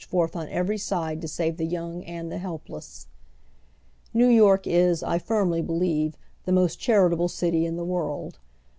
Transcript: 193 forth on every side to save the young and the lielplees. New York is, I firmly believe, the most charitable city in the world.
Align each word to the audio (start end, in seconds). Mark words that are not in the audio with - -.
193 0.09 0.09
forth 0.09 0.35
on 0.35 0.51
every 0.51 0.79
side 0.79 1.21
to 1.21 1.27
save 1.27 1.57
the 1.57 1.63
young 1.63 2.03
and 2.05 2.31
the 2.31 2.37
lielplees. 2.39 3.05
New 4.15 4.25
York 4.29 4.65
is, 4.65 5.03
I 5.03 5.19
firmly 5.19 5.61
believe, 5.61 6.17
the 6.45 6.51
most 6.51 6.79
charitable 6.79 7.27
city 7.27 7.67
in 7.67 7.75
the 7.75 7.85
world. 7.85 8.39